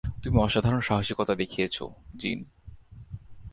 [0.23, 1.85] তুমি অসাধারণ সাহসিকতা দেখিয়েছো,
[2.17, 2.39] জিন।